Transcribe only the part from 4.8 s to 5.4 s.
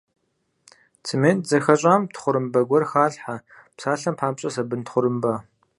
тхъурымбэ.